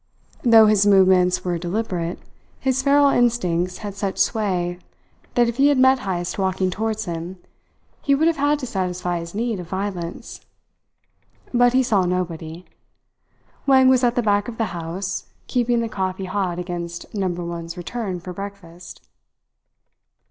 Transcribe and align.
Though 0.41 0.65
his 0.65 0.87
movements 0.87 1.45
were 1.45 1.59
deliberate, 1.59 2.17
his 2.59 2.81
feral 2.81 3.09
instincts 3.09 3.77
had 3.85 3.93
such 3.93 4.17
sway 4.17 4.79
that 5.35 5.47
if 5.47 5.57
he 5.57 5.67
had 5.67 5.77
met 5.77 5.99
Heyst 5.99 6.39
walking 6.39 6.71
towards 6.71 7.05
him, 7.05 7.37
he 8.01 8.15
would 8.15 8.25
have 8.27 8.37
had 8.37 8.57
to 8.57 8.65
satisfy 8.65 9.19
his 9.19 9.35
need 9.35 9.59
of 9.59 9.69
violence. 9.69 10.41
But 11.53 11.73
he 11.73 11.83
saw 11.83 12.05
nobody. 12.05 12.65
Wang 13.67 13.89
was 13.89 14.03
at 14.03 14.15
the 14.15 14.23
back 14.23 14.47
of 14.47 14.57
the 14.57 14.65
house, 14.73 15.27
keeping 15.45 15.81
the 15.81 15.87
coffee 15.87 16.25
hot 16.25 16.57
against 16.57 17.13
Number 17.13 17.45
One's 17.45 17.77
return 17.77 18.19
for 18.19 18.33
breakfast. 18.33 19.07